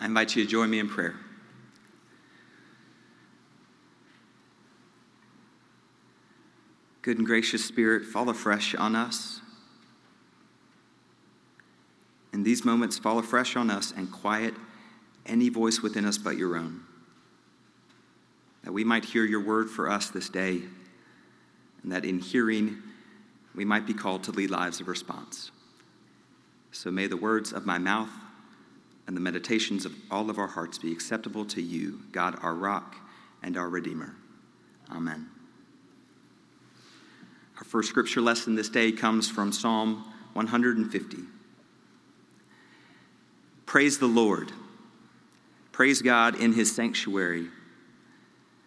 I 0.00 0.06
invite 0.06 0.36
you 0.36 0.44
to 0.44 0.50
join 0.50 0.70
me 0.70 0.78
in 0.78 0.88
prayer. 0.88 1.14
Good 7.02 7.18
and 7.18 7.26
gracious 7.26 7.64
Spirit, 7.64 8.06
fall 8.06 8.28
afresh 8.30 8.74
on 8.74 8.96
us. 8.96 9.40
In 12.32 12.42
these 12.42 12.64
moments, 12.64 12.98
fall 12.98 13.18
afresh 13.18 13.56
on 13.56 13.70
us 13.70 13.92
and 13.96 14.10
quiet 14.10 14.54
any 15.26 15.50
voice 15.50 15.80
within 15.80 16.04
us 16.06 16.18
but 16.18 16.36
your 16.36 16.56
own. 16.56 16.80
That 18.62 18.72
we 18.72 18.84
might 18.84 19.04
hear 19.04 19.24
your 19.24 19.44
word 19.44 19.68
for 19.70 19.90
us 19.90 20.08
this 20.08 20.28
day, 20.28 20.62
and 21.82 21.92
that 21.92 22.04
in 22.04 22.18
hearing, 22.18 22.78
we 23.54 23.64
might 23.64 23.86
be 23.86 23.94
called 23.94 24.24
to 24.24 24.32
lead 24.32 24.50
lives 24.50 24.80
of 24.80 24.88
response. 24.88 25.50
So 26.72 26.90
may 26.90 27.06
the 27.06 27.16
words 27.16 27.52
of 27.52 27.66
my 27.66 27.78
mouth 27.78 28.10
and 29.06 29.16
the 29.16 29.20
meditations 29.20 29.84
of 29.84 29.94
all 30.10 30.30
of 30.30 30.38
our 30.38 30.46
hearts 30.46 30.78
be 30.78 30.92
acceptable 30.92 31.44
to 31.46 31.60
you, 31.60 32.00
God, 32.12 32.38
our 32.42 32.54
rock 32.54 32.96
and 33.42 33.56
our 33.56 33.68
Redeemer. 33.68 34.14
Amen. 34.90 35.28
Our 37.58 37.64
first 37.64 37.88
scripture 37.88 38.20
lesson 38.20 38.54
this 38.54 38.68
day 38.68 38.92
comes 38.92 39.30
from 39.30 39.52
Psalm 39.52 40.04
150. 40.32 41.18
Praise 43.66 43.98
the 43.98 44.06
Lord. 44.06 44.52
Praise 45.72 46.02
God 46.02 46.40
in 46.40 46.52
his 46.52 46.74
sanctuary. 46.74 47.48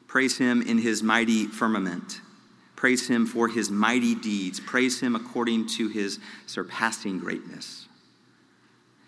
Praise 0.07 0.37
him 0.37 0.61
in 0.61 0.77
his 0.77 1.01
mighty 1.03 1.45
firmament. 1.45 2.21
Praise 2.75 3.07
him 3.07 3.25
for 3.25 3.47
his 3.47 3.71
mighty 3.71 4.13
deeds. 4.13 4.59
Praise 4.59 4.99
him 4.99 5.15
according 5.15 5.67
to 5.67 5.87
his 5.87 6.19
surpassing 6.45 7.19
greatness. 7.19 7.87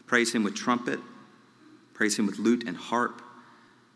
Praise 0.07 0.33
him 0.33 0.43
with 0.43 0.55
trumpet 0.55 0.99
Praise 1.99 2.17
him 2.17 2.25
with 2.25 2.39
lute 2.39 2.63
and 2.65 2.77
harp. 2.77 3.21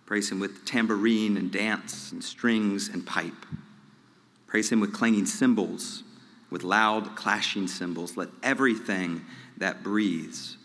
Praise 0.06 0.30
him 0.30 0.42
with 0.42 0.66
tambourine 0.66 1.38
and 1.38 1.50
dance 1.50 2.12
and 2.12 2.22
strings 2.22 2.90
and 2.90 3.06
pipe. 3.06 3.46
Praise 4.46 4.70
him 4.70 4.82
with 4.82 4.92
clanging 4.92 5.26
cymbals, 5.26 6.04
with 6.50 6.66
loud 6.66 7.16
clashing 7.16 7.66
cymbals. 7.66 8.18
Let 8.18 8.28
everything 8.44 9.24
that 9.56 9.84
breathes 9.84 10.58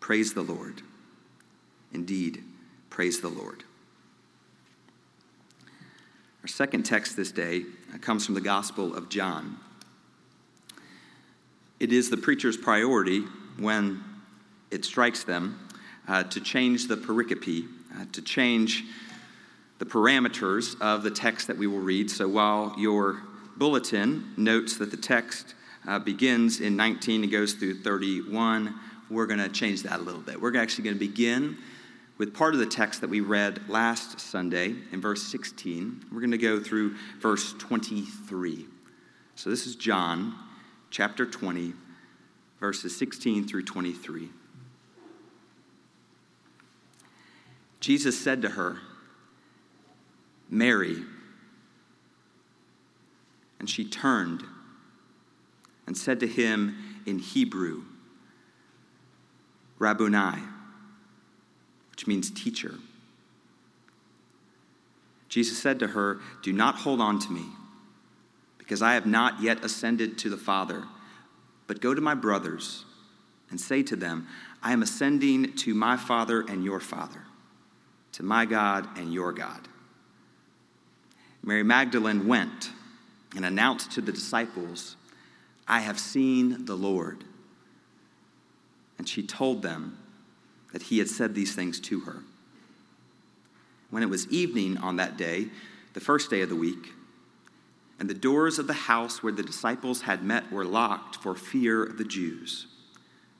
praise 0.00 0.32
the 0.32 0.40
Lord. 0.40 0.80
Indeed, 1.92 2.42
praise 2.88 3.20
the 3.20 3.28
Lord. 3.28 3.64
Our 6.40 6.48
second 6.48 6.84
text 6.84 7.18
this 7.18 7.32
day 7.32 7.64
uh, 7.94 7.98
comes 7.98 8.24
from 8.24 8.34
the 8.34 8.40
Gospel 8.40 8.96
of 8.96 9.10
John. 9.10 9.58
It 11.80 11.92
is 11.92 12.08
the 12.08 12.16
preacher's 12.16 12.56
priority 12.56 13.24
when 13.58 14.02
it 14.70 14.86
strikes 14.86 15.22
them 15.22 15.67
uh, 16.08 16.24
to 16.24 16.40
change 16.40 16.88
the 16.88 16.96
pericope, 16.96 17.68
uh, 17.94 18.04
to 18.12 18.22
change 18.22 18.84
the 19.78 19.84
parameters 19.84 20.80
of 20.80 21.02
the 21.02 21.10
text 21.10 21.46
that 21.46 21.56
we 21.56 21.66
will 21.66 21.78
read. 21.78 22.10
So 22.10 22.26
while 22.26 22.74
your 22.78 23.22
bulletin 23.56 24.32
notes 24.36 24.76
that 24.78 24.90
the 24.90 24.96
text 24.96 25.54
uh, 25.86 25.98
begins 25.98 26.60
in 26.60 26.76
19 26.76 27.22
and 27.22 27.32
goes 27.32 27.52
through 27.52 27.82
31, 27.82 28.74
we're 29.10 29.26
going 29.26 29.40
to 29.40 29.48
change 29.48 29.82
that 29.84 30.00
a 30.00 30.02
little 30.02 30.20
bit. 30.20 30.40
We're 30.40 30.56
actually 30.56 30.84
going 30.84 30.96
to 30.96 31.00
begin 31.00 31.56
with 32.18 32.34
part 32.34 32.52
of 32.52 32.60
the 32.60 32.66
text 32.66 33.00
that 33.00 33.10
we 33.10 33.20
read 33.20 33.68
last 33.68 34.18
Sunday 34.18 34.74
in 34.92 35.00
verse 35.00 35.22
16. 35.22 36.06
We're 36.12 36.20
going 36.20 36.32
to 36.32 36.38
go 36.38 36.58
through 36.58 36.96
verse 37.20 37.54
23. 37.58 38.66
So 39.36 39.50
this 39.50 39.66
is 39.66 39.76
John 39.76 40.34
chapter 40.90 41.24
20, 41.24 41.74
verses 42.58 42.96
16 42.96 43.46
through 43.46 43.64
23. 43.64 44.30
Jesus 47.80 48.18
said 48.18 48.42
to 48.42 48.50
her, 48.50 48.78
Mary. 50.50 50.96
And 53.60 53.68
she 53.68 53.84
turned 53.84 54.44
and 55.86 55.96
said 55.96 56.20
to 56.20 56.26
him 56.26 56.76
in 57.06 57.18
Hebrew, 57.18 57.82
Rabboni, 59.78 60.42
which 61.90 62.06
means 62.06 62.30
teacher. 62.30 62.74
Jesus 65.28 65.58
said 65.58 65.78
to 65.80 65.88
her, 65.88 66.20
Do 66.42 66.52
not 66.52 66.76
hold 66.76 67.00
on 67.00 67.18
to 67.20 67.32
me, 67.32 67.44
because 68.58 68.82
I 68.82 68.94
have 68.94 69.06
not 69.06 69.42
yet 69.42 69.64
ascended 69.64 70.18
to 70.18 70.30
the 70.30 70.36
Father, 70.36 70.84
but 71.66 71.80
go 71.80 71.94
to 71.94 72.00
my 72.00 72.14
brothers 72.14 72.84
and 73.50 73.60
say 73.60 73.82
to 73.84 73.96
them, 73.96 74.26
I 74.62 74.72
am 74.72 74.82
ascending 74.82 75.54
to 75.56 75.74
my 75.74 75.96
Father 75.96 76.40
and 76.48 76.64
your 76.64 76.80
Father 76.80 77.27
to 78.12 78.22
my 78.22 78.44
God 78.44 78.88
and 78.96 79.12
your 79.12 79.32
God. 79.32 79.68
Mary 81.42 81.62
Magdalene 81.62 82.26
went 82.26 82.70
and 83.34 83.44
announced 83.44 83.92
to 83.92 84.00
the 84.00 84.12
disciples, 84.12 84.96
I 85.66 85.80
have 85.80 85.98
seen 85.98 86.64
the 86.64 86.76
Lord. 86.76 87.24
And 88.98 89.08
she 89.08 89.22
told 89.22 89.62
them 89.62 89.98
that 90.72 90.82
he 90.82 90.98
had 90.98 91.08
said 91.08 91.34
these 91.34 91.54
things 91.54 91.78
to 91.80 92.00
her. 92.00 92.22
When 93.90 94.02
it 94.02 94.08
was 94.08 94.28
evening 94.28 94.76
on 94.78 94.96
that 94.96 95.16
day, 95.16 95.48
the 95.94 96.00
first 96.00 96.30
day 96.30 96.42
of 96.42 96.48
the 96.48 96.56
week, 96.56 96.92
and 97.98 98.08
the 98.08 98.14
doors 98.14 98.58
of 98.58 98.66
the 98.66 98.72
house 98.72 99.22
where 99.22 99.32
the 99.32 99.42
disciples 99.42 100.02
had 100.02 100.22
met 100.22 100.52
were 100.52 100.64
locked 100.64 101.16
for 101.16 101.34
fear 101.34 101.82
of 101.82 101.98
the 101.98 102.04
Jews, 102.04 102.66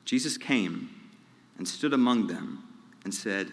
Jesus 0.05 0.39
came 0.39 0.91
and 1.59 1.69
stood 1.69 1.93
among 1.93 2.29
them 2.29 2.65
and 3.05 3.15
said, 3.15 3.53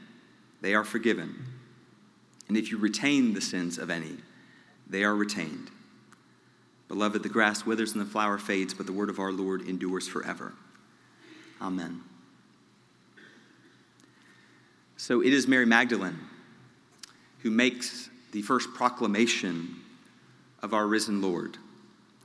they 0.61 0.73
are 0.73 0.83
forgiven. 0.83 1.45
And 2.47 2.57
if 2.57 2.71
you 2.71 2.77
retain 2.77 3.33
the 3.33 3.41
sins 3.41 3.77
of 3.77 3.89
any, 3.89 4.17
they 4.87 5.03
are 5.03 5.15
retained. 5.15 5.71
Beloved, 6.87 7.23
the 7.23 7.29
grass 7.29 7.65
withers 7.65 7.93
and 7.93 8.01
the 8.01 8.09
flower 8.09 8.37
fades, 8.37 8.73
but 8.73 8.85
the 8.85 8.91
word 8.91 9.09
of 9.09 9.19
our 9.19 9.31
Lord 9.31 9.61
endures 9.61 10.07
forever. 10.07 10.53
Amen. 11.61 12.01
So 14.97 15.21
it 15.21 15.33
is 15.33 15.47
Mary 15.47 15.65
Magdalene 15.65 16.19
who 17.39 17.49
makes 17.49 18.09
the 18.33 18.41
first 18.41 18.73
proclamation 18.73 19.77
of 20.61 20.73
our 20.73 20.85
risen 20.85 21.21
Lord, 21.21 21.57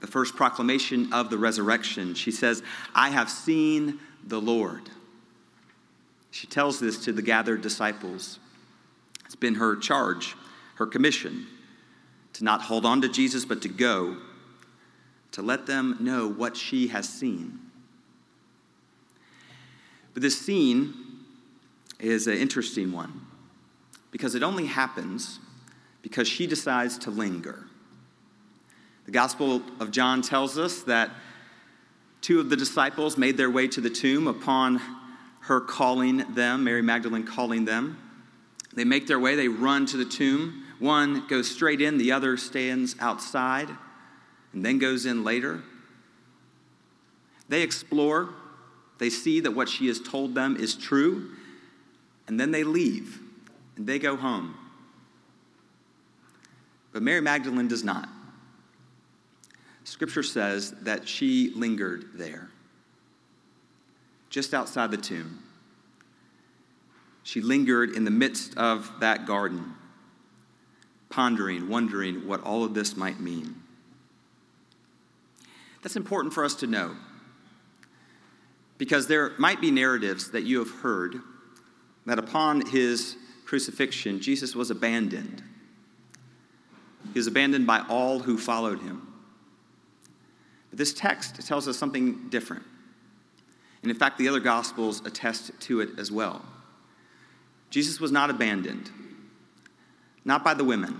the 0.01 0.07
first 0.07 0.37
proclamation 0.37 1.13
of 1.13 1.31
the 1.31 1.39
resurrection. 1.39 2.15
She 2.15 2.31
says, 2.31 2.63
I 2.95 3.11
have 3.11 3.31
seen 3.31 3.99
the 4.27 4.41
Lord. 4.41 4.83
She 6.37 6.47
tells 6.47 6.79
this 6.79 7.03
to 7.07 7.15
the 7.15 7.23
gathered 7.23 7.63
disciples. 7.63 8.39
It's 9.25 9.35
been 9.35 9.55
her 9.55 9.75
charge, 9.75 10.37
her 10.75 10.85
commission, 10.85 11.47
to 12.35 12.45
not 12.45 12.61
hold 12.61 12.85
on 12.85 13.01
to 13.01 13.09
Jesus, 13.09 13.47
but 13.47 13.63
to 13.63 13.71
go, 13.71 14.19
to 15.33 15.41
let 15.41 15.65
them 15.65 15.97
know 15.99 16.29
what 16.29 16.55
she 16.55 16.89
has 16.89 17.09
seen. 17.09 17.59
But 20.13 20.23
this 20.23 20.39
scene 20.39 20.93
is 22.01 22.27
an 22.27 22.37
interesting 22.37 22.93
one 22.93 23.23
because 24.11 24.35
it 24.35 24.43
only 24.43 24.67
happens 24.67 25.41
because 26.03 26.29
she 26.29 26.47
decides 26.47 26.99
to 26.99 27.11
linger. 27.11 27.65
The 29.07 29.11
Gospel 29.11 29.63
of 29.81 29.91
John 29.91 30.21
tells 30.21 30.59
us 30.59 30.83
that 30.83 31.13
two 32.21 32.41
of 32.41 32.51
the 32.51 32.57
disciples 32.57 33.17
made 33.17 33.39
their 33.39 33.51
way 33.51 33.69
to 33.69 33.81
the 33.81 33.89
tomb 33.89 34.29
upon 34.29 34.83
her 35.47 35.61
calling 35.61 36.35
them, 36.35 36.65
Mary 36.65 36.83
Magdalene 36.83 37.25
calling 37.25 37.65
them. 37.65 37.97
They 38.75 38.85
make 38.85 39.07
their 39.07 39.21
way, 39.21 39.37
they 39.37 39.49
run 39.49 39.87
to 39.87 39.97
the 39.97 40.05
tomb. 40.05 40.65
One 40.81 41.27
goes 41.29 41.49
straight 41.49 41.81
in, 41.81 41.99
the 41.99 42.13
other 42.13 42.37
stands 42.37 42.97
outside 42.99 43.71
and 44.53 44.65
then 44.65 44.79
goes 44.79 45.07
in 45.07 45.23
later. 45.23 45.63
They 47.49 47.63
explore, 47.63 48.31
they 48.99 49.09
see 49.09 49.39
that 49.41 49.53
what 49.53 49.69
she 49.69 49.87
has 49.87 50.01
told 50.01 50.35
them 50.35 50.57
is 50.57 50.75
true, 50.75 51.31
and 52.27 52.41
then 52.41 52.51
they 52.51 52.65
leave 52.65 53.21
and 53.77 53.87
they 53.87 54.01
go 54.01 54.17
home. 54.17 54.57
But 56.93 57.03
Mary 57.03 57.21
Magdalene 57.21 57.69
does 57.69 57.85
not. 57.85 58.09
Scripture 59.85 60.25
says 60.25 60.73
that 60.83 61.07
she 61.07 61.53
lingered 61.55 62.07
there 62.15 62.51
just 64.37 64.53
outside 64.53 64.91
the 64.91 64.99
tomb. 64.99 65.39
She 67.23 67.41
lingered 67.41 67.97
in 67.97 68.05
the 68.05 68.11
midst 68.11 68.55
of 68.59 68.93
that 69.01 69.25
garden, 69.25 69.73
pondering, 71.09 71.71
wondering 71.71 72.29
what 72.29 72.43
all 72.43 72.63
of 72.63 72.75
this 72.75 72.99
might 72.99 73.19
mean. 73.19 73.55
That's 75.83 75.97
important 75.97 76.35
for 76.35 76.45
us 76.45 76.55
to 76.57 76.67
know 76.67 76.97
because 78.77 79.07
there 79.07 79.33
might 79.39 79.63
be 79.63 79.71
narratives 79.71 80.33
that 80.33 80.43
you 80.43 80.59
have 80.59 80.83
heard 80.83 81.17
that 82.05 82.19
upon 82.19 82.67
his 82.67 83.17
crucifixion, 83.47 84.21
Jesus 84.21 84.55
was 84.55 84.71
abandoned. 84.71 85.43
He 87.15 87.19
was 87.19 87.27
abandoned 87.27 87.67
by 87.67 87.87
all 87.89 88.19
who 88.19 88.37
followed 88.37 88.83
him. 88.83 89.15
But 90.69 90.77
this 90.77 90.93
text 90.93 91.41
tells 91.47 91.67
us 91.67 91.79
something 91.79 92.29
different. 92.29 92.65
And 93.87 93.91
in 93.93 93.97
fact, 93.97 94.19
the 94.19 94.27
other 94.27 94.41
Gospels 94.41 95.01
attest 95.07 95.53
to 95.61 95.79
it 95.79 95.91
as 95.97 96.11
well. 96.11 96.45
Jesus 97.71 98.01
was 98.01 98.11
not 98.11 98.31
abandoned, 98.31 98.91
not 100.25 100.43
by 100.43 100.55
the 100.55 100.65
women. 100.65 100.99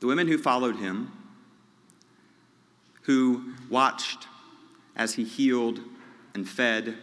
The 0.00 0.08
women 0.08 0.28
who 0.28 0.36
followed 0.36 0.76
him, 0.76 1.10
who 3.04 3.54
watched 3.70 4.26
as 4.94 5.14
he 5.14 5.24
healed 5.24 5.80
and 6.34 6.46
fed, 6.46 6.98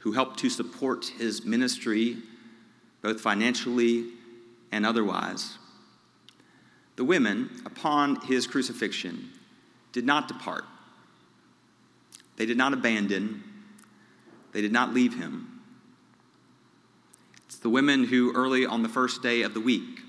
who 0.00 0.12
helped 0.12 0.38
to 0.40 0.50
support 0.50 1.06
his 1.06 1.42
ministry, 1.42 2.18
both 3.00 3.22
financially 3.22 4.04
and 4.70 4.84
otherwise. 4.84 5.56
The 6.96 7.04
women, 7.04 7.62
upon 7.64 8.16
his 8.16 8.46
crucifixion, 8.46 9.30
did 9.92 10.04
not 10.04 10.28
depart. 10.28 10.66
They 12.40 12.46
did 12.46 12.56
not 12.56 12.72
abandon, 12.72 13.42
they 14.52 14.62
did 14.62 14.72
not 14.72 14.94
leave 14.94 15.14
him. 15.14 15.60
It's 17.44 17.58
the 17.58 17.68
women 17.68 18.04
who, 18.04 18.32
early 18.34 18.64
on 18.64 18.82
the 18.82 18.88
first 18.88 19.22
day 19.22 19.42
of 19.42 19.52
the 19.52 19.60
week, 19.60 20.00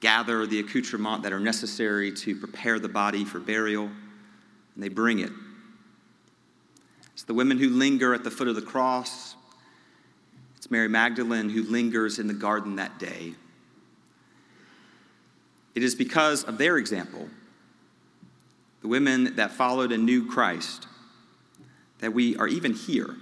gather 0.00 0.44
the 0.44 0.58
accoutrements 0.58 1.22
that 1.22 1.32
are 1.32 1.38
necessary 1.38 2.10
to 2.14 2.34
prepare 2.34 2.80
the 2.80 2.88
body 2.88 3.24
for 3.24 3.38
burial, 3.38 3.84
and 3.84 4.82
they 4.82 4.88
bring 4.88 5.20
it. 5.20 5.30
It's 7.12 7.22
the 7.22 7.32
women 7.32 7.58
who 7.58 7.68
linger 7.68 8.12
at 8.12 8.24
the 8.24 8.30
foot 8.32 8.48
of 8.48 8.56
the 8.56 8.60
cross. 8.60 9.36
It's 10.56 10.72
Mary 10.72 10.88
Magdalene 10.88 11.48
who 11.48 11.62
lingers 11.62 12.18
in 12.18 12.26
the 12.26 12.34
garden 12.34 12.74
that 12.74 12.98
day. 12.98 13.34
It 15.76 15.84
is 15.84 15.94
because 15.94 16.42
of 16.42 16.58
their 16.58 16.76
example, 16.76 17.28
the 18.80 18.88
women 18.88 19.36
that 19.36 19.52
followed 19.52 19.92
and 19.92 20.04
knew 20.04 20.28
Christ, 20.28 20.88
that 22.00 22.12
we 22.12 22.36
are 22.36 22.48
even 22.48 22.74
here. 22.74 23.16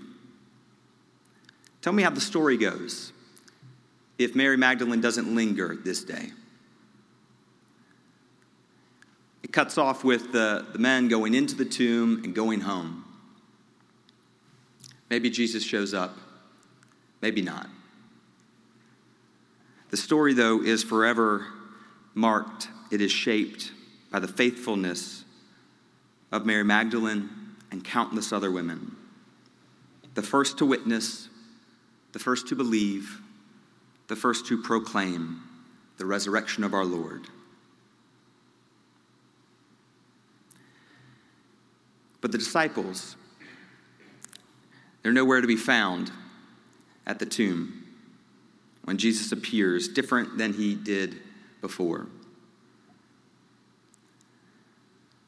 Tell 1.83 1.93
me 1.93 2.03
how 2.03 2.11
the 2.11 2.21
story 2.21 2.57
goes 2.57 3.13
if 4.19 4.35
Mary 4.35 4.57
Magdalene 4.57 5.01
doesn't 5.01 5.35
linger 5.35 5.77
this 5.77 6.03
day. 6.03 6.31
It 9.43 9.53
cuts 9.53 9.79
off 9.79 10.03
with 10.03 10.33
the, 10.33 10.67
the 10.73 10.79
men 10.79 11.09
going 11.09 11.35
into 11.35 11.55
the 11.55 11.65
tomb 11.65 12.23
and 12.25 12.35
going 12.35 12.63
home. 12.63 13.05
Maybe 15.09 15.31
Jesus 15.31 15.63
shows 15.63 15.95
up, 15.95 16.17
maybe 17.23 17.43
not. 17.43 17.69
The 19.91 19.97
story, 19.97 20.35
though, 20.35 20.63
is 20.63 20.83
forever 20.83 21.47
marked, 22.15 22.69
it 22.91 23.01
is 23.01 23.13
shaped 23.13 23.71
by 24.11 24.19
the 24.19 24.27
faithfulness 24.27 25.25
of 26.33 26.45
Mary 26.45 26.65
Magdalene 26.65 27.31
and 27.71 27.85
countless 27.85 28.33
other 28.33 28.51
women. 28.51 28.97
The 30.15 30.23
first 30.23 30.59
to 30.59 30.67
witness, 30.67 31.29
the 32.13 32.19
first 32.19 32.49
to 32.49 32.57
believe, 32.57 33.21
the 34.09 34.17
first 34.17 34.47
to 34.47 34.63
proclaim 34.63 35.43
the 35.99 36.07
resurrection 36.07 36.65
of 36.65 36.75
our 36.75 36.85
Lord. 36.85 37.27
But 42.21 42.33
the 42.33 42.39
disciples, 42.39 43.17
they're 45.03 45.13
nowhere 45.13 45.41
to 45.41 45.47
be 45.47 45.57
found 45.57 46.11
at 47.07 47.19
the 47.19 47.27
tomb 47.27 47.85
when 48.85 48.99
Jesus 48.99 49.33
appears, 49.33 49.89
different 49.89 50.39
than 50.39 50.53
he 50.53 50.75
did 50.75 51.21
before. 51.61 52.07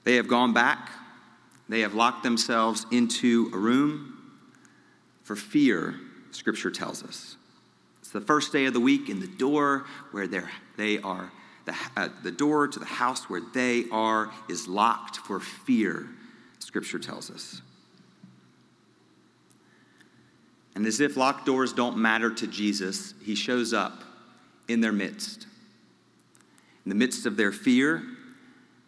They 0.05 0.14
have 0.14 0.29
gone 0.29 0.52
back, 0.52 0.91
they 1.69 1.81
have 1.81 1.94
locked 1.94 2.23
themselves 2.23 2.87
into 2.91 3.50
a 3.53 3.56
room 3.56 4.15
for 5.23 5.37
fear, 5.37 5.94
Scripture 6.31 6.70
tells 6.70 7.03
us. 7.03 7.37
It's 8.00 8.11
the 8.11 8.20
first 8.20 8.53
day 8.53 8.65
of 8.65 8.73
the 8.73 8.81
week, 8.81 9.11
in 9.11 9.20
the 9.20 9.26
door 9.26 9.85
where 10.12 10.26
they 10.26 10.99
are, 11.00 11.31
the, 11.67 11.75
uh, 11.97 12.09
the 12.23 12.31
door 12.31 12.69
to 12.69 12.79
the 12.79 12.87
house 12.87 13.29
where 13.29 13.43
they 13.53 13.85
are 13.93 14.31
is 14.49 14.67
locked 14.67 15.19
for 15.19 15.41
fear, 15.41 16.09
Scripture 16.59 16.99
tells 16.99 17.31
us. 17.31 17.61
And 20.75 20.87
as 20.87 21.00
if 21.00 21.17
locked 21.17 21.44
doors 21.44 21.73
don't 21.73 21.99
matter 21.99 22.31
to 22.31 22.47
Jesus, 22.47 23.12
he 23.23 23.35
shows 23.35 23.75
up 23.75 24.05
in 24.69 24.81
their 24.81 24.93
midst. 24.93 25.47
In 26.85 26.88
the 26.88 26.94
midst 26.94 27.26
of 27.26 27.37
their 27.37 27.53
fear, 27.53 28.03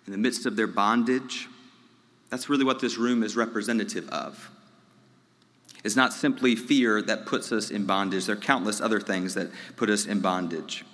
in 0.06 0.12
the 0.12 0.18
midst 0.18 0.46
of 0.46 0.56
their 0.56 0.66
bondage. 0.66 1.48
That's 2.30 2.48
really 2.48 2.64
what 2.64 2.80
this 2.80 2.96
room 2.96 3.22
is 3.22 3.36
representative 3.36 4.08
of. 4.10 4.50
It's 5.82 5.96
not 5.96 6.12
simply 6.12 6.56
fear 6.56 7.02
that 7.02 7.26
puts 7.26 7.52
us 7.52 7.70
in 7.70 7.86
bondage, 7.86 8.26
there 8.26 8.36
are 8.36 8.40
countless 8.40 8.80
other 8.80 9.00
things 9.00 9.34
that 9.34 9.50
put 9.76 9.90
us 9.90 10.06
in 10.06 10.20
bondage. 10.20 10.84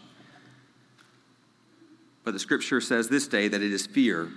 But 2.25 2.33
the 2.33 2.41
scripture 2.41 2.81
says 2.81 3.09
this 3.09 3.29
day 3.29 3.49
that 3.49 3.63
it 3.63 3.73
is 3.73 3.87
fear. 3.87 4.31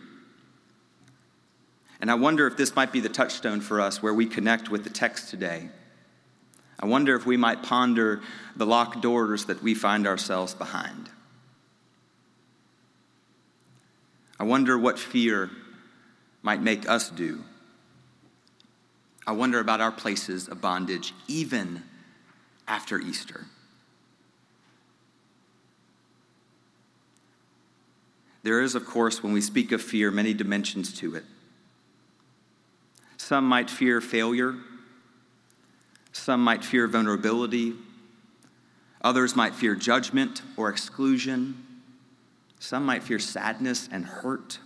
And 2.02 2.12
I 2.12 2.16
wonder 2.16 2.48
if 2.48 2.56
this 2.56 2.76
might 2.76 2.92
be 2.92 3.00
the 3.00 3.10
touchstone 3.10 3.62
for 3.62 3.82
us 3.82 4.02
where 4.02 4.14
we 4.14 4.26
connect 4.26 4.70
with 4.70 4.84
the 4.84 4.90
text 4.90 5.30
today. 5.30 5.70
I 6.80 6.86
wonder 6.86 7.16
if 7.16 7.26
we 7.26 7.36
might 7.36 7.64
ponder 7.64 8.22
the 8.56 8.66
locked 8.66 9.02
doors 9.02 9.46
that 9.46 9.62
we 9.62 9.74
find 9.74 10.08
ourselves 10.08 10.54
behind. 10.54 11.10
I 14.40 14.44
wonder 14.44 14.78
what 14.78 14.98
fear 14.98 15.50
might 16.42 16.62
make 16.62 16.88
us 16.90 17.10
do 17.10 17.44
I 19.30 19.32
wonder 19.32 19.60
about 19.60 19.80
our 19.80 19.92
places 19.92 20.48
of 20.48 20.60
bondage 20.60 21.14
even 21.28 21.84
after 22.68 23.00
Easter. 23.00 23.46
There 28.42 28.60
is, 28.62 28.74
of 28.74 28.88
course, 28.88 29.22
when 29.22 29.32
we 29.32 29.42
speak 29.42 29.72
of 29.72 29.84
fear, 29.84 30.10
many 30.10 30.34
dimensions 30.34 30.94
to 31.00 31.14
it. 31.14 31.26
Some 33.18 33.46
might 33.46 33.70
fear 33.70 34.02
failure, 34.02 34.56
some 36.12 36.44
might 36.44 36.66
fear 36.66 36.88
vulnerability, 36.88 37.76
others 39.04 39.36
might 39.36 39.54
fear 39.54 39.76
judgment 39.76 40.42
or 40.58 40.70
exclusion, 40.70 41.66
some 42.58 42.84
might 42.84 43.04
fear 43.04 43.20
sadness 43.20 43.88
and 43.92 44.06
hurt. 44.06 44.58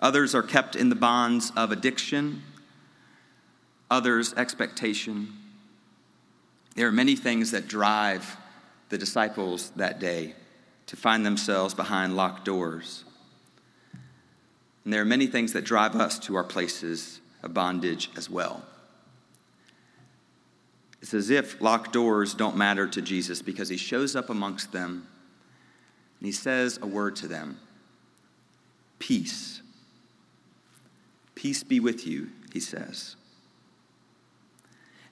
Others 0.00 0.34
are 0.34 0.42
kept 0.42 0.76
in 0.76 0.88
the 0.88 0.96
bonds 0.96 1.52
of 1.56 1.72
addiction 1.72 2.42
others' 3.90 4.34
expectation. 4.34 5.32
There 6.74 6.88
are 6.88 6.92
many 6.92 7.14
things 7.16 7.52
that 7.52 7.68
drive 7.68 8.36
the 8.88 8.98
disciples 8.98 9.70
that 9.76 10.00
day 10.00 10.34
to 10.86 10.96
find 10.96 11.24
themselves 11.24 11.74
behind 11.74 12.16
locked 12.16 12.44
doors. 12.44 13.04
And 14.84 14.92
there 14.92 15.00
are 15.00 15.06
many 15.06 15.26
things 15.26 15.52
that 15.52 15.64
drive 15.64 15.94
us 15.94 16.18
to 16.20 16.34
our 16.34 16.44
places 16.44 17.20
of 17.42 17.54
bondage 17.54 18.10
as 18.16 18.28
well. 18.28 18.64
It's 21.00 21.14
as 21.14 21.30
if 21.30 21.60
locked 21.60 21.92
doors 21.92 22.34
don't 22.34 22.56
matter 22.56 22.86
to 22.86 23.02
Jesus 23.02 23.42
because 23.42 23.68
he 23.68 23.76
shows 23.76 24.16
up 24.16 24.30
amongst 24.30 24.72
them 24.72 25.06
and 26.18 26.26
he 26.26 26.32
says 26.32 26.78
a 26.82 26.86
word 26.86 27.16
to 27.16 27.28
them 27.28 27.58
Peace. 28.98 29.60
Peace 31.34 31.62
be 31.62 31.80
with 31.80 32.06
you, 32.06 32.30
he 32.52 32.60
says. 32.60 33.16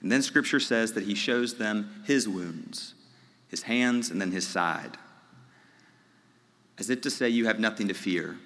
And 0.01 0.11
then 0.11 0.21
scripture 0.21 0.59
says 0.59 0.93
that 0.93 1.05
he 1.05 1.15
shows 1.15 1.55
them 1.55 2.03
his 2.05 2.27
wounds, 2.27 2.93
his 3.47 3.63
hands, 3.63 4.11
and 4.11 4.19
then 4.19 4.31
his 4.31 4.47
side, 4.47 4.97
as 6.77 6.89
if 6.89 7.01
to 7.01 7.09
say, 7.09 7.29
You 7.29 7.45
have 7.45 7.59
nothing 7.59 7.87
to 7.87 7.93
fear. 7.93 8.37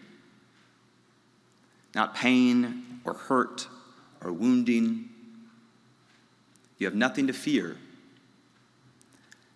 Not 1.96 2.16
pain 2.16 3.02
or 3.06 3.14
hurt 3.14 3.68
or 4.24 4.32
wounding. 4.32 5.10
You 6.78 6.86
have 6.86 6.96
nothing 6.96 7.28
to 7.28 7.34
fear. 7.34 7.78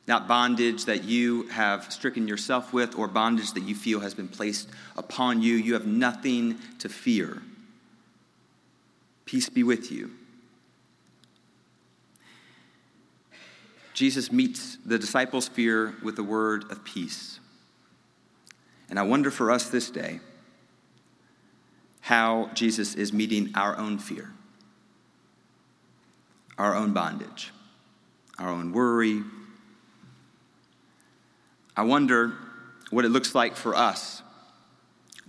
Not 0.08 0.28
bondage 0.28 0.86
that 0.86 1.04
you 1.04 1.48
have 1.50 1.94
stricken 1.94 2.28
yourself 2.28 2.74
with 2.74 2.98
or 2.98 3.08
bondage 3.08 3.54
that 3.54 3.62
you 3.62 3.76
feel 3.76 4.00
has 4.00 4.16
been 4.16 4.28
placed 4.28 4.70
upon 4.98 5.44
you. 5.44 5.54
You 5.54 5.74
have 5.74 5.86
nothing 5.86 6.58
to 6.80 6.90
fear. 6.90 7.44
Peace 9.26 9.50
be 9.50 9.64
with 9.64 9.92
you. 9.92 10.12
Jesus 13.94 14.32
meets 14.32 14.78
the 14.86 14.98
disciples' 14.98 15.48
fear 15.48 15.96
with 16.02 16.16
the 16.16 16.24
word 16.24 16.72
of 16.72 16.84
peace. 16.84 17.40
And 18.90 18.98
I 18.98 19.04
wonder 19.04 19.30
for 19.30 19.52
us 19.52 19.70
this 19.70 19.90
day 19.90 20.20
how 22.02 22.50
Jesus 22.54 22.96
is 22.96 23.14
meeting 23.14 23.52
our 23.56 23.78
own 23.78 24.00
fear, 24.00 24.32
our 26.58 26.76
own 26.76 26.94
bondage, 26.94 27.52
our 28.40 28.50
own 28.50 28.72
worry. 28.72 29.22
I 31.78 31.84
wonder 31.84 32.34
what 32.90 33.06
it 33.06 33.10
looks 33.10 33.36
like 33.36 33.56
for 33.56 33.76
us 33.76 34.24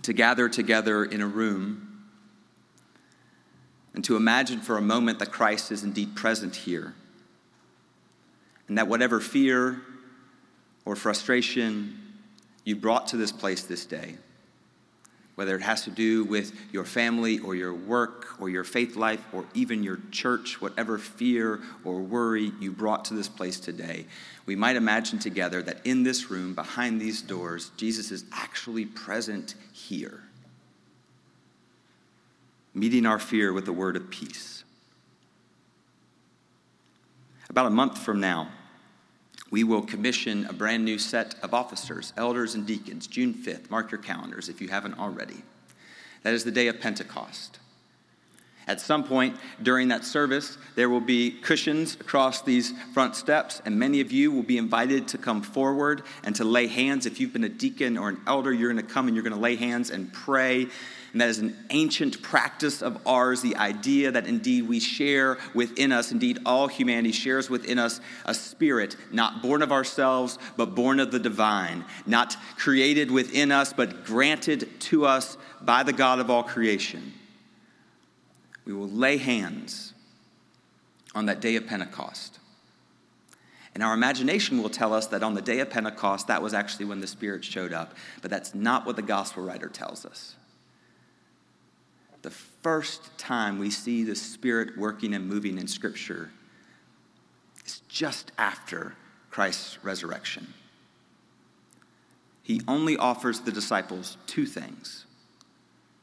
to 0.01 0.13
gather 0.13 0.49
together 0.49 1.05
in 1.05 1.21
a 1.21 1.27
room 1.27 1.92
and 3.93 4.03
to 4.05 4.15
imagine 4.15 4.59
for 4.59 4.77
a 4.77 4.81
moment 4.81 5.19
that 5.19 5.31
Christ 5.31 5.71
is 5.71 5.83
indeed 5.83 6.15
present 6.15 6.55
here. 6.55 6.95
And 8.67 8.77
that 8.77 8.87
whatever 8.87 9.19
fear 9.19 9.81
or 10.85 10.95
frustration 10.95 11.99
you 12.63 12.75
brought 12.75 13.07
to 13.07 13.17
this 13.17 13.31
place 13.31 13.63
this 13.63 13.85
day, 13.85 14.15
whether 15.35 15.55
it 15.55 15.61
has 15.61 15.83
to 15.83 15.89
do 15.89 16.23
with 16.23 16.53
your 16.71 16.85
family 16.85 17.39
or 17.39 17.55
your 17.55 17.73
work 17.73 18.39
or 18.39 18.49
your 18.49 18.63
faith 18.63 18.95
life 18.95 19.23
or 19.33 19.45
even 19.53 19.83
your 19.83 19.99
church, 20.11 20.61
whatever 20.61 20.97
fear 20.97 21.59
or 21.83 21.99
worry 21.99 22.51
you 22.59 22.71
brought 22.71 23.05
to 23.05 23.13
this 23.13 23.27
place 23.27 23.59
today, 23.59 24.05
we 24.45 24.55
might 24.55 24.75
imagine 24.75 25.19
together 25.19 25.61
that 25.63 25.85
in 25.85 26.03
this 26.03 26.29
room, 26.29 26.53
behind 26.53 27.01
these 27.01 27.21
doors, 27.21 27.71
Jesus 27.77 28.11
is 28.11 28.25
actually 28.31 28.85
present 28.85 29.55
here, 29.71 30.23
meeting 32.73 33.05
our 33.05 33.19
fear 33.19 33.53
with 33.53 33.67
a 33.67 33.73
word 33.73 33.95
of 33.95 34.09
peace. 34.09 34.63
About 37.49 37.67
a 37.67 37.71
month 37.71 37.99
from 37.99 38.19
now, 38.19 38.49
we 39.51 39.63
will 39.63 39.83
commission 39.83 40.47
a 40.47 40.53
brand 40.53 40.83
new 40.83 40.97
set 40.97 41.35
of 41.43 41.53
officers, 41.53 42.11
elders, 42.17 42.55
and 42.55 42.65
deacons, 42.65 43.05
June 43.05 43.33
5th. 43.33 43.69
Mark 43.69 43.91
your 43.91 44.01
calendars 44.01 44.49
if 44.49 44.59
you 44.59 44.69
haven't 44.69 44.97
already. 44.97 45.43
That 46.23 46.33
is 46.33 46.43
the 46.43 46.51
day 46.51 46.67
of 46.67 46.79
Pentecost. 46.79 47.59
At 48.65 48.79
some 48.79 49.03
point 49.03 49.35
during 49.61 49.89
that 49.89 50.05
service, 50.05 50.57
there 50.75 50.89
will 50.89 51.01
be 51.01 51.29
cushions 51.29 51.95
across 51.95 52.41
these 52.41 52.73
front 52.93 53.15
steps, 53.15 53.61
and 53.65 53.77
many 53.77 53.99
of 54.01 54.11
you 54.11 54.31
will 54.31 54.41
be 54.41 54.57
invited 54.57 55.07
to 55.09 55.17
come 55.17 55.41
forward 55.41 56.01
and 56.23 56.35
to 56.37 56.43
lay 56.43 56.67
hands. 56.67 57.05
If 57.05 57.19
you've 57.19 57.33
been 57.33 57.43
a 57.43 57.49
deacon 57.49 57.97
or 57.97 58.09
an 58.09 58.21
elder, 58.25 58.53
you're 58.53 58.71
going 58.71 58.83
to 58.83 58.91
come 58.91 59.07
and 59.07 59.15
you're 59.15 59.23
going 59.23 59.35
to 59.35 59.39
lay 59.39 59.57
hands 59.57 59.91
and 59.91 60.11
pray 60.13 60.67
and 61.13 61.21
that 61.21 61.29
is 61.29 61.37
an 61.37 61.55
ancient 61.69 62.23
practice 62.23 62.81
of 62.81 62.97
ours, 63.05 63.41
the 63.41 63.55
idea 63.55 64.11
that 64.11 64.25
indeed 64.25 64.67
we 64.67 64.79
share 64.79 65.37
within 65.53 65.91
us, 65.91 66.11
indeed 66.11 66.39
all 66.43 66.67
humanity 66.67 67.11
shares 67.11 67.51
within 67.51 67.77
us 67.77 68.01
a 68.25 68.33
spirit 68.33 68.97
not 69.11 69.43
born 69.43 69.61
of 69.61 69.71
ourselves, 69.71 70.39
but 70.57 70.73
born 70.73 70.99
of 70.99 71.11
the 71.11 71.19
divine, 71.19 71.85
not 72.07 72.35
created 72.57 73.11
within 73.11 73.51
us, 73.51 73.71
but 73.71 74.03
granted 74.05 74.67
to 74.81 75.05
us 75.05 75.37
by 75.61 75.83
the 75.83 75.93
God 75.93 76.19
of 76.19 76.31
all 76.31 76.41
creation. 76.41 77.13
We 78.65 78.73
will 78.73 78.89
lay 78.89 79.17
hands 79.17 79.93
on 81.13 81.27
that 81.27 81.41
day 81.41 81.55
of 81.57 81.67
Pentecost. 81.67 82.39
And 83.75 83.83
our 83.83 83.93
imagination 83.93 84.63
will 84.63 84.69
tell 84.69 84.93
us 84.93 85.07
that 85.07 85.21
on 85.21 85.35
the 85.35 85.41
day 85.41 85.59
of 85.59 85.69
Pentecost, 85.69 86.27
that 86.27 86.41
was 86.41 86.55
actually 86.55 86.85
when 86.85 87.01
the 87.01 87.07
Spirit 87.07 87.43
showed 87.43 87.73
up. 87.73 87.93
But 88.23 88.31
that's 88.31 88.55
not 88.55 88.87
what 88.87 88.95
the 88.95 89.01
gospel 89.03 89.43
writer 89.43 89.67
tells 89.67 90.05
us 90.05 90.35
the 92.23 92.31
first 92.31 93.15
time 93.17 93.59
we 93.59 93.69
see 93.69 94.03
the 94.03 94.15
Spirit 94.15 94.77
working 94.77 95.13
and 95.13 95.27
moving 95.27 95.57
in 95.57 95.67
Scripture 95.67 96.31
is 97.65 97.81
just 97.89 98.31
after 98.37 98.95
Christ's 99.29 99.83
resurrection. 99.83 100.53
He 102.41 102.61
only 102.67 102.97
offers 102.97 103.41
the 103.41 103.51
disciples 103.51 104.17
two 104.25 104.45
things 104.45 105.05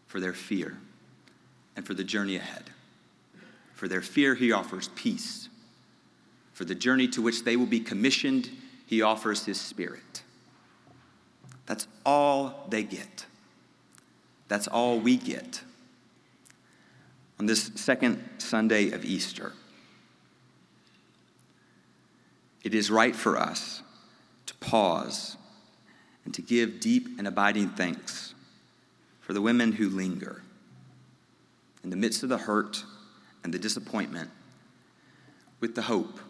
for 0.07 0.21
their 0.21 0.33
fear 0.33 0.79
and 1.75 1.87
for 1.87 1.95
the 1.95 2.05
journey 2.05 2.37
ahead. 2.37 2.71
For 3.75 3.89
their 3.89 4.03
fear, 4.03 4.35
he 4.35 4.53
offers 4.53 4.89
peace. 4.95 5.49
For 6.53 6.67
the 6.67 6.75
journey 6.75 7.09
to 7.09 7.23
which 7.23 7.45
they 7.45 7.57
will 7.57 7.67
be 7.67 7.81
commissioned, 7.81 8.51
he 8.85 9.01
offers 9.01 9.47
his 9.47 9.59
spirit. 9.59 10.23
That's 11.65 11.87
all 12.05 12.67
they 12.69 12.83
get. 12.83 13.25
That's 14.49 14.67
all 14.67 14.99
we 14.99 15.17
get 15.17 15.63
on 17.41 17.47
this 17.47 17.71
second 17.75 18.23
Sunday 18.37 18.91
of 18.91 19.03
Easter. 19.03 19.55
It 22.63 22.75
is 22.75 22.91
right 22.91 23.17
for 23.17 23.39
us 23.39 23.83
to 24.45 24.55
pause 24.57 25.39
and 26.27 26.35
to 26.35 26.43
give 26.43 26.81
deep 26.81 27.19
and 27.19 27.27
abiding 27.27 27.71
thanks 27.71 28.35
for 29.23 29.33
the 29.33 29.41
women 29.41 29.73
who 29.73 29.89
linger 29.89 30.43
in 31.83 31.89
the 31.89 31.97
midst 31.97 32.23
of 32.23 32.29
the 32.29 32.37
hurt 32.37 32.85
and 33.43 33.55
the 33.55 33.59
disappointment 33.59 34.29
with 35.61 35.75
the 35.75 35.81
hope 35.81 36.21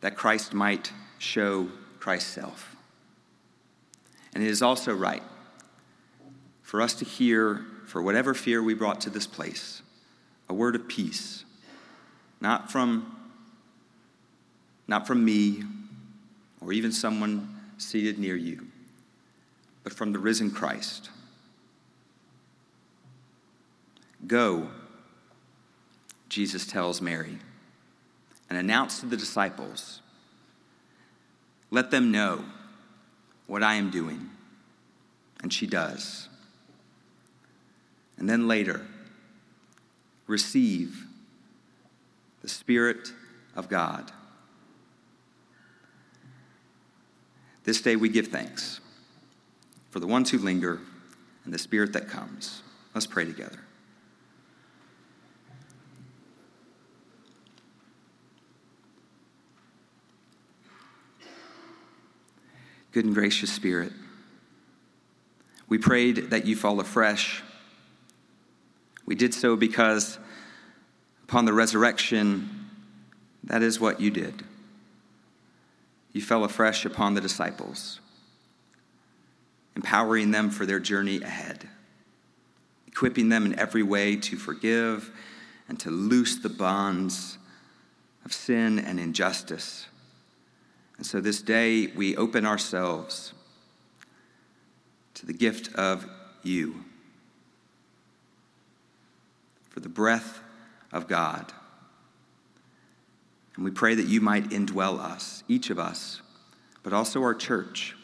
that 0.00 0.16
Christ 0.16 0.52
might 0.52 0.90
show 1.18 1.68
Christ's 2.00 2.32
self. 2.32 2.74
And 4.34 4.42
it 4.42 4.48
is 4.48 4.62
also 4.62 4.92
right 4.92 5.22
for 6.62 6.82
us 6.82 6.94
to 6.94 7.04
hear, 7.04 7.64
for 7.86 8.02
whatever 8.02 8.34
fear 8.34 8.60
we 8.60 8.74
brought 8.74 9.00
to 9.02 9.10
this 9.10 9.28
place, 9.28 9.80
a 10.48 10.54
word 10.54 10.74
of 10.74 10.88
peace, 10.88 11.44
not 12.40 12.70
from, 12.70 13.14
not 14.86 15.06
from 15.06 15.24
me 15.24 15.62
or 16.60 16.72
even 16.72 16.92
someone 16.92 17.56
seated 17.78 18.18
near 18.18 18.36
you, 18.36 18.66
but 19.84 19.92
from 19.92 20.12
the 20.12 20.18
risen 20.18 20.50
Christ. 20.50 21.10
Go, 24.26 24.68
Jesus 26.28 26.66
tells 26.66 27.00
Mary, 27.00 27.38
and 28.50 28.58
announce 28.58 29.00
to 29.00 29.06
the 29.06 29.16
disciples, 29.16 30.00
let 31.70 31.90
them 31.90 32.10
know 32.10 32.44
what 33.46 33.62
I 33.62 33.74
am 33.74 33.90
doing. 33.90 34.30
And 35.42 35.52
she 35.52 35.66
does. 35.66 36.28
And 38.18 38.28
then 38.28 38.48
later, 38.48 38.84
receive 40.28 41.06
the 42.42 42.48
Spirit 42.48 43.12
of 43.56 43.68
God. 43.68 44.12
This 47.64 47.80
day 47.82 47.96
we 47.96 48.08
give 48.08 48.28
thanks 48.28 48.80
for 49.90 49.98
the 49.98 50.06
ones 50.06 50.30
who 50.30 50.38
linger 50.38 50.78
and 51.44 51.52
the 51.52 51.58
Spirit 51.58 51.92
that 51.94 52.08
comes. 52.08 52.62
Let's 52.94 53.06
pray 53.06 53.24
together. 53.24 53.58
Good 62.92 63.04
and 63.04 63.14
gracious 63.14 63.52
Spirit, 63.52 63.92
we 65.68 65.78
prayed 65.78 66.30
that 66.30 66.46
you 66.46 66.56
fall 66.56 66.80
afresh 66.80 67.42
we 69.08 69.14
did 69.14 69.32
so 69.32 69.56
because 69.56 70.18
upon 71.24 71.46
the 71.46 71.52
resurrection, 71.54 72.68
that 73.44 73.62
is 73.62 73.80
what 73.80 74.02
you 74.02 74.10
did. 74.10 74.44
You 76.12 76.20
fell 76.20 76.44
afresh 76.44 76.84
upon 76.84 77.14
the 77.14 77.22
disciples, 77.22 78.00
empowering 79.74 80.30
them 80.30 80.50
for 80.50 80.66
their 80.66 80.78
journey 80.78 81.22
ahead, 81.22 81.66
equipping 82.86 83.30
them 83.30 83.46
in 83.46 83.58
every 83.58 83.82
way 83.82 84.14
to 84.16 84.36
forgive 84.36 85.10
and 85.70 85.80
to 85.80 85.90
loose 85.90 86.36
the 86.36 86.50
bonds 86.50 87.38
of 88.26 88.34
sin 88.34 88.78
and 88.78 89.00
injustice. 89.00 89.86
And 90.98 91.06
so 91.06 91.22
this 91.22 91.40
day, 91.40 91.86
we 91.86 92.14
open 92.14 92.44
ourselves 92.44 93.32
to 95.14 95.24
the 95.24 95.32
gift 95.32 95.74
of 95.76 96.06
you 96.42 96.84
for 99.78 99.82
the 99.82 99.88
breath 99.88 100.40
of 100.90 101.06
God. 101.06 101.52
And 103.54 103.64
we 103.64 103.70
pray 103.70 103.94
that 103.94 104.08
you 104.08 104.20
might 104.20 104.50
indwell 104.50 104.98
us, 104.98 105.44
each 105.46 105.70
of 105.70 105.78
us, 105.78 106.20
but 106.82 106.92
also 106.92 107.22
our 107.22 107.32
church. 107.32 107.94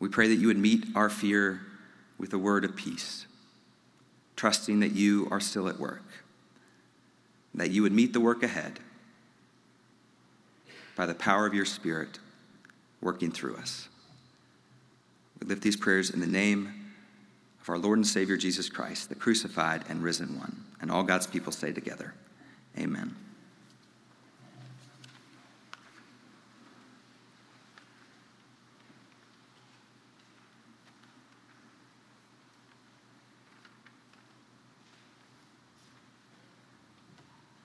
We 0.00 0.08
pray 0.08 0.28
that 0.28 0.36
you 0.36 0.46
would 0.46 0.56
meet 0.56 0.86
our 0.94 1.10
fear 1.10 1.60
with 2.18 2.32
a 2.32 2.38
word 2.38 2.64
of 2.64 2.74
peace, 2.74 3.26
trusting 4.34 4.80
that 4.80 4.92
you 4.92 5.28
are 5.30 5.40
still 5.40 5.68
at 5.68 5.78
work, 5.78 6.24
that 7.54 7.70
you 7.70 7.82
would 7.82 7.92
meet 7.92 8.14
the 8.14 8.20
work 8.20 8.42
ahead 8.42 8.80
by 10.96 11.04
the 11.04 11.14
power 11.14 11.44
of 11.44 11.52
your 11.52 11.66
Spirit 11.66 12.18
working 13.02 13.30
through 13.30 13.56
us. 13.56 13.90
We 15.38 15.48
lift 15.48 15.60
these 15.60 15.76
prayers 15.76 16.08
in 16.08 16.20
the 16.20 16.26
name 16.26 16.85
of 17.66 17.70
our 17.70 17.78
Lord 17.78 17.98
and 17.98 18.06
Savior 18.06 18.36
Jesus 18.36 18.68
Christ, 18.68 19.08
the 19.08 19.16
crucified 19.16 19.82
and 19.88 20.00
risen 20.00 20.38
one. 20.38 20.64
And 20.80 20.88
all 20.88 21.02
God's 21.02 21.26
people 21.26 21.50
say 21.50 21.72
together, 21.72 22.14
Amen. 22.78 23.16